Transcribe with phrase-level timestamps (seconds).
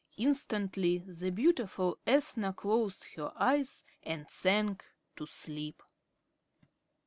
[0.17, 4.83] Instantly the beautiful Ethna closed her eyes and sank
[5.15, 5.83] to sleep.